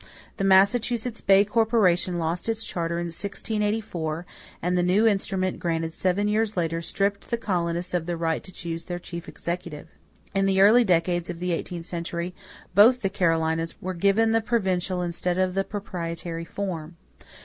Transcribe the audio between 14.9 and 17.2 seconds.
instead of the proprietary form.